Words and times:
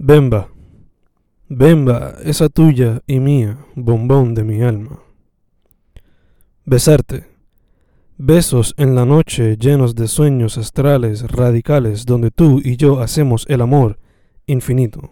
Bemba, 0.00 0.48
Bemba, 1.48 2.14
esa 2.22 2.48
tuya 2.48 3.02
y 3.08 3.18
mía, 3.18 3.58
bombón 3.74 4.32
de 4.32 4.44
mi 4.44 4.62
alma. 4.62 5.00
Besarte, 6.64 7.26
besos 8.16 8.74
en 8.76 8.94
la 8.94 9.04
noche 9.04 9.56
llenos 9.56 9.96
de 9.96 10.06
sueños 10.06 10.56
astrales 10.56 11.28
radicales 11.28 12.06
donde 12.06 12.30
tú 12.30 12.60
y 12.62 12.76
yo 12.76 13.00
hacemos 13.00 13.44
el 13.48 13.60
amor 13.60 13.98
infinito. 14.46 15.10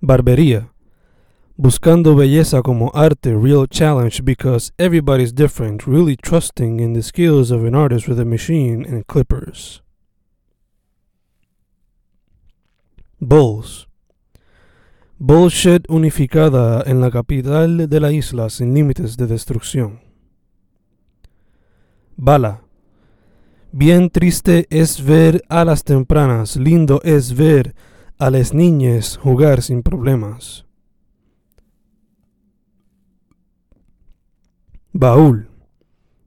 Barbería, 0.00 0.72
buscando 1.56 2.16
belleza 2.16 2.62
como 2.62 2.92
arte, 2.94 3.36
real 3.36 3.68
challenge 3.68 4.22
because 4.24 4.72
everybody's 4.78 5.34
different, 5.34 5.86
really 5.86 6.16
trusting 6.16 6.80
in 6.80 6.94
the 6.94 7.02
skills 7.02 7.50
of 7.50 7.62
an 7.66 7.74
artist 7.74 8.08
with 8.08 8.18
a 8.18 8.24
machine 8.24 8.86
and 8.88 9.04
clippers. 9.06 9.82
Bulls. 13.20 13.86
Bullshit 15.18 15.84
unificada 15.90 16.82
en 16.86 17.02
la 17.02 17.10
capital 17.10 17.86
de 17.86 18.00
la 18.00 18.12
isla 18.12 18.48
sin 18.48 18.72
límites 18.72 19.18
de 19.18 19.26
destrucción. 19.26 20.00
Bala. 22.16 22.62
Bien 23.72 24.08
triste 24.08 24.66
es 24.70 25.04
ver 25.04 25.44
a 25.50 25.66
las 25.66 25.84
tempranas, 25.84 26.56
lindo 26.56 27.02
es 27.04 27.36
ver 27.36 27.74
a 28.18 28.30
las 28.30 28.54
niñas 28.54 29.18
jugar 29.18 29.60
sin 29.60 29.82
problemas. 29.82 30.64
Baúl. 34.94 35.50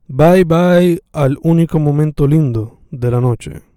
Bye 0.08 0.44
bye 0.44 1.02
al 1.12 1.40
único 1.42 1.80
momento 1.80 2.28
lindo 2.28 2.82
de 2.92 3.10
la 3.10 3.20
noche. 3.20 3.73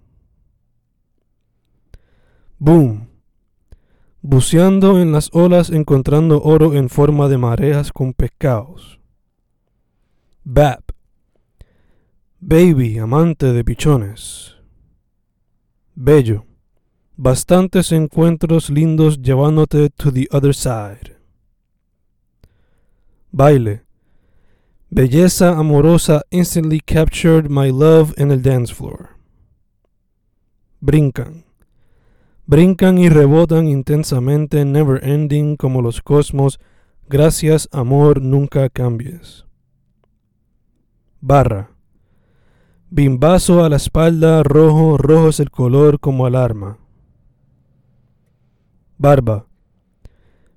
Boom. 2.59 3.07
Buceando 4.21 4.99
en 4.99 5.11
las 5.11 5.29
olas 5.31 5.69
encontrando 5.69 6.41
oro 6.41 6.73
en 6.73 6.89
forma 6.89 7.27
de 7.27 7.37
mareas 7.37 7.91
con 7.91 8.13
pescados. 8.13 8.99
Bap. 10.43 10.91
Baby, 12.39 12.97
amante 12.97 13.53
de 13.53 13.63
pichones. 13.63 14.55
Bello. 15.93 16.45
Bastantes 17.15 17.91
encuentros 17.91 18.69
lindos 18.69 19.21
llevándote 19.21 19.89
to 19.89 20.11
the 20.11 20.27
other 20.31 20.53
side. 20.53 21.17
Baile. 23.31 23.83
Belleza 24.89 25.57
amorosa 25.57 26.23
instantly 26.31 26.79
captured 26.79 27.49
my 27.49 27.69
love 27.71 28.13
en 28.17 28.31
el 28.31 28.41
dance 28.41 28.73
floor. 28.73 29.17
Brincan. 30.81 31.46
Brincan 32.49 32.97
y 32.97 33.09
rebotan 33.09 33.67
intensamente, 33.67 34.63
never 34.63 35.03
ending 35.05 35.57
como 35.57 35.81
los 35.81 36.01
cosmos. 36.01 36.61
Gracias, 37.09 37.67
amor, 37.73 38.21
nunca 38.21 38.69
cambies. 38.69 39.45
Barra. 41.19 41.71
Bimbazo 42.89 43.65
a 43.65 43.69
la 43.69 43.75
espalda, 43.75 44.43
rojo, 44.43 44.97
rojo 44.97 45.27
es 45.27 45.41
el 45.41 45.51
color 45.51 45.99
como 45.99 46.25
alarma. 46.25 46.77
Barba. 48.97 49.45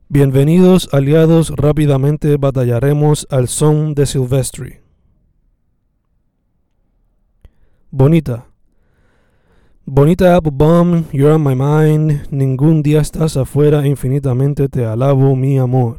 Bienvenidos 0.08 0.88
aliados, 0.92 1.50
rápidamente 1.56 2.36
batallaremos 2.36 3.26
al 3.30 3.48
son 3.48 3.96
de 3.96 4.06
Silvestri. 4.06 4.78
Bonita. 7.90 8.49
Bonita 9.86 10.36
Apple 10.36 10.52
Bomb, 10.52 11.06
you're 11.10 11.32
on 11.32 11.42
my 11.42 11.54
mind, 11.54 12.28
ningún 12.30 12.82
día 12.82 13.00
estás 13.00 13.36
afuera, 13.36 13.86
infinitamente 13.86 14.68
te 14.68 14.84
alabo, 14.84 15.34
mi 15.34 15.58
amor. 15.58 15.96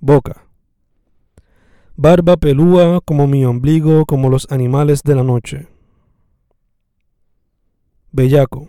Boca. 0.00 0.44
Barba 1.96 2.36
pelúa 2.36 3.00
como 3.00 3.26
mi 3.26 3.44
ombligo, 3.44 4.04
como 4.06 4.28
los 4.28 4.50
animales 4.50 5.02
de 5.02 5.14
la 5.14 5.22
noche. 5.22 5.68
Bellaco. 8.10 8.68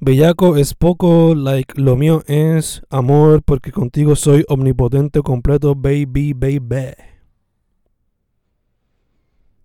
Bellaco 0.00 0.56
es 0.56 0.74
poco, 0.74 1.34
like 1.34 1.80
lo 1.80 1.96
mío 1.96 2.22
es 2.26 2.82
amor, 2.90 3.42
porque 3.42 3.70
contigo 3.70 4.16
soy 4.16 4.44
omnipotente, 4.48 5.22
completo, 5.22 5.74
baby, 5.74 6.34
baby. 6.34 6.92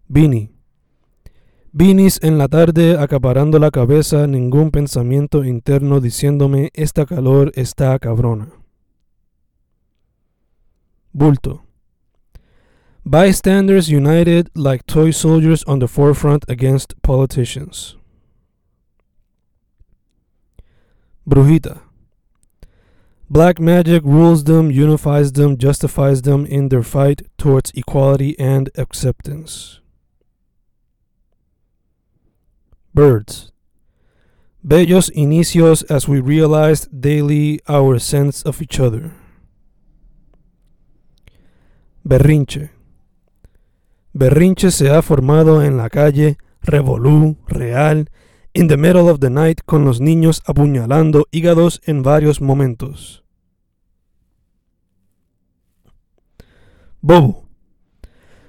Bini. 0.08 0.55
Vinis 1.78 2.20
en 2.24 2.38
la 2.38 2.48
tarde 2.48 2.98
acaparando 2.98 3.60
la 3.60 3.70
cabeza, 3.70 4.28
ningún 4.28 4.72
pensamiento 4.72 5.44
interno 5.44 6.00
diciéndome 6.00 6.70
esta 6.74 7.06
calor 7.06 7.52
está 7.56 8.00
cabrona. 8.00 8.48
Bulto. 11.12 11.66
Bystanders 13.04 13.90
united 13.90 14.50
like 14.56 14.86
toy 14.86 15.12
soldiers 15.12 15.66
on 15.68 15.80
the 15.80 15.90
forefront 15.90 16.50
against 16.50 16.94
politicians. 17.02 17.98
Brujita. 21.28 21.82
Black 23.30 23.60
magic 23.60 24.02
rules 24.06 24.46
them, 24.46 24.72
unifies 24.72 25.34
them, 25.34 25.58
justifies 25.58 26.22
them 26.22 26.46
in 26.46 26.70
their 26.70 26.84
fight 26.84 27.24
towards 27.38 27.74
equality 27.76 28.34
and 28.40 28.70
acceptance. 28.78 29.82
Birds. 32.96 33.52
Bellos 34.64 35.12
inicios 35.14 35.84
as 35.92 36.08
we 36.08 36.22
realized 36.22 36.88
daily 36.90 37.60
our 37.68 38.00
sense 38.00 38.42
of 38.46 38.62
each 38.62 38.80
other. 38.80 39.12
Berrinche. 42.06 42.70
Berrinche 44.14 44.72
se 44.72 44.92
ha 44.92 45.02
formado 45.02 45.62
en 45.62 45.76
la 45.76 45.90
calle, 45.90 46.38
revolú, 46.62 47.36
real, 47.50 48.08
in 48.54 48.70
the 48.70 48.78
middle 48.78 49.10
of 49.10 49.20
the 49.20 49.30
night 49.30 49.60
con 49.66 49.84
los 49.84 50.00
niños 50.00 50.42
apuñalando 50.46 51.26
hígados 51.32 51.82
en 51.86 52.02
varios 52.02 52.40
momentos. 52.40 53.26
Bobo. 57.02 57.44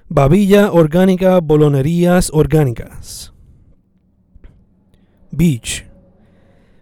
Babilla 0.09 0.71
orgánica, 0.71 1.41
bolonerías 1.41 2.31
orgánicas. 2.33 3.33
Beach. 5.37 5.85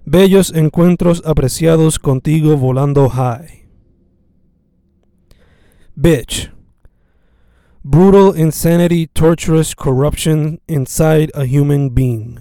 Bellos 0.07 0.53
encuentros 0.55 1.23
apreciados 1.25 1.99
contigo 1.99 2.57
volando 2.57 3.09
high. 3.09 3.67
Bitch. 5.99 6.51
Brutal 7.83 8.35
insanity, 8.35 9.07
torturous 9.09 9.75
corruption 9.75 10.61
inside 10.67 11.31
a 11.35 11.45
human 11.45 11.91
being. 11.91 12.41